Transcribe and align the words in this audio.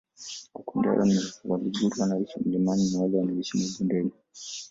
Makundi 0.53 0.87
hayo 0.87 1.05
ni 1.05 1.19
Waluguru 1.45 1.91
wanaoishi 2.01 2.39
milimani 2.45 2.91
na 2.93 2.99
wale 3.01 3.17
wanaoishi 3.17 3.57
mabondeni 3.57 4.11